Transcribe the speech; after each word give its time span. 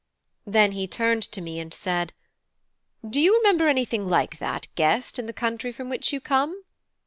Then 0.47 0.71
he 0.71 0.87
turned 0.87 1.21
to 1.29 1.41
me, 1.41 1.59
and 1.59 1.71
said: 1.71 2.11
"Do 3.07 3.21
you 3.21 3.37
remember 3.37 3.67
anything 3.67 4.09
like 4.09 4.39
that, 4.39 4.65
guest, 4.73 5.19
in 5.19 5.27
the 5.27 5.31
country 5.31 5.71
from 5.71 5.89
which 5.89 6.11
you 6.11 6.19
come?" 6.19 6.63